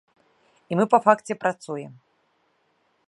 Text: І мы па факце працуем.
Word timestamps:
І 0.71 0.79
мы 0.79 0.87
па 0.95 0.99
факце 1.05 1.33
працуем. 1.43 1.93